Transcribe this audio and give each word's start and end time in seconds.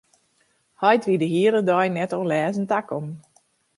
Heit 0.81 1.05
wie 1.05 1.19
de 1.21 1.29
hiele 1.33 1.59
middei 1.61 1.87
net 1.97 2.11
oan 2.17 2.29
lêzen 2.31 2.65
takommen. 2.71 3.15